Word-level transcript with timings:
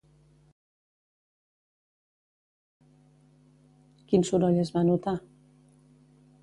Quin 4.13 4.27
soroll 4.31 4.61
es 4.65 4.75
va 4.79 4.87
notar? 4.91 5.17